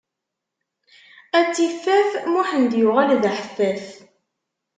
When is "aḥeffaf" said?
3.29-3.85